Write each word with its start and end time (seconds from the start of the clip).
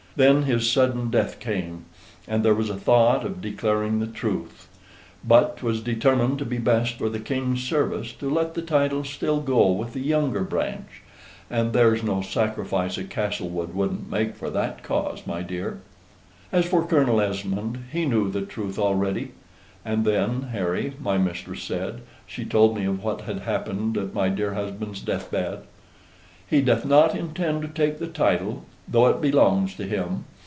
Then 0.17 0.43
his 0.43 0.69
sudden 0.69 1.09
death 1.09 1.39
came; 1.39 1.85
and 2.27 2.43
there 2.43 2.53
was 2.53 2.69
a 2.69 2.75
thought 2.75 3.23
of 3.25 3.39
declaring 3.39 3.99
the 4.01 4.07
truth. 4.07 4.67
But 5.25 5.55
'twas 5.55 5.79
determined 5.79 6.37
to 6.39 6.45
be 6.45 6.57
best 6.57 6.95
for 6.95 7.07
the 7.07 7.21
King's 7.21 7.63
service 7.63 8.11
to 8.19 8.29
let 8.29 8.53
the 8.53 8.61
title 8.61 9.05
still 9.05 9.39
go 9.39 9.71
with 9.71 9.93
the 9.93 10.01
younger 10.01 10.41
branch; 10.43 11.01
and 11.49 11.71
there's 11.71 12.03
no 12.03 12.21
sacrifice 12.21 12.97
a 12.97 13.05
Castlewood 13.05 13.73
wouldn't 13.73 14.09
make 14.11 14.35
for 14.35 14.49
that 14.49 14.83
cause, 14.83 15.25
my 15.25 15.41
dear. 15.43 15.79
"As 16.51 16.65
for 16.65 16.85
Colonel 16.85 17.21
Esmond, 17.21 17.85
he 17.93 18.05
knew 18.05 18.29
the 18.29 18.41
truth 18.41 18.77
already." 18.77 19.31
("And 19.85 20.03
then, 20.03 20.41
Harry," 20.51 20.91
my 20.99 21.17
mistress 21.19 21.63
said, 21.63 22.01
"she 22.27 22.43
told 22.43 22.75
me 22.75 22.83
of 22.83 23.01
what 23.01 23.21
had 23.21 23.39
happened 23.39 23.97
at 23.97 24.13
my 24.13 24.27
dear 24.27 24.55
husband's 24.55 24.99
death 24.99 25.31
bed"). 25.31 25.61
"He 26.45 26.59
doth 26.59 26.83
not 26.83 27.15
intend 27.15 27.61
to 27.61 27.69
take 27.69 27.97
the 27.97 28.07
title, 28.07 28.65
though 28.87 29.07
it 29.07 29.21
belongs 29.21 29.73
to 29.75 29.85
him. 29.85 30.25